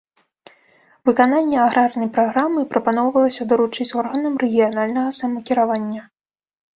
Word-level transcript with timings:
Выкананне 1.09 1.57
аграрнай 1.65 2.07
праграмы 2.15 2.63
прапаноўвалася 2.71 3.47
даручыць 3.51 3.87
органам 4.01 4.33
рэгіянальнага 4.45 5.13
самакіравання. 5.19 6.01